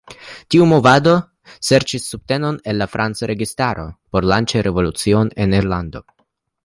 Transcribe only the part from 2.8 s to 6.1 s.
la Franca registaro por lanĉi revolucion en Irlando.